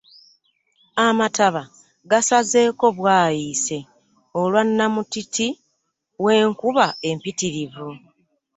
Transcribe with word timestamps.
Amataba 1.05 1.63
gasazeeko 2.09 2.85
bwayiise 2.97 3.77
olwa 4.39 4.61
namutiti 4.75 5.47
wenkuba 6.23 6.85
empitirivu. 7.09 7.89